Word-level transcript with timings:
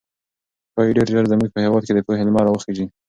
ښايي 0.73 0.91
ډېر 0.97 1.07
ژر 1.13 1.25
زموږ 1.31 1.49
په 1.51 1.59
هېواد 1.65 1.83
کې 1.85 1.93
د 1.95 1.99
پوهې 2.05 2.23
لمر 2.27 2.43
راوخېږي. 2.47 2.85